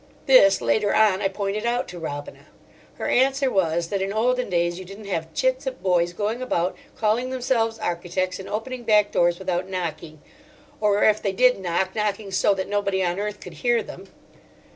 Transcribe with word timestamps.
This, 0.25 0.61
later 0.61 0.95
on, 0.95 1.21
I 1.21 1.27
pointed 1.27 1.63
out 1.63 1.87
to 1.89 1.99
Robina. 1.99 2.47
Her 2.95 3.07
answer 3.07 3.51
was 3.51 3.89
that 3.89 4.01
in 4.01 4.11
olden 4.11 4.49
days 4.49 4.79
you 4.79 4.83
didn't 4.83 5.05
have 5.05 5.31
chits 5.35 5.67
of 5.67 5.83
boys 5.83 6.11
going 6.11 6.41
about, 6.41 6.75
calling 6.97 7.29
themselves 7.29 7.77
architects, 7.77 8.39
and 8.39 8.49
opening 8.49 8.81
back 8.81 9.11
doors 9.11 9.37
without 9.37 9.69
knocking; 9.69 10.19
or 10.79 11.03
if 11.03 11.21
they 11.21 11.33
did 11.33 11.59
knock, 11.59 11.93
knocking 11.95 12.31
so 12.31 12.55
that 12.55 12.67
nobody 12.67 13.03
on 13.03 13.19
earth 13.19 13.39
could 13.39 13.53
hear 13.61 13.83
them. 13.83 14.07